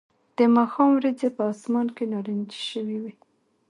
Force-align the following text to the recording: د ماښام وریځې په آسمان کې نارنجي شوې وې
د 0.37 0.39
ماښام 0.55 0.89
وریځې 0.93 1.29
په 1.35 1.41
آسمان 1.53 1.87
کې 1.95 2.03
نارنجي 2.13 2.61
شوې 2.71 2.97
وې 3.03 3.13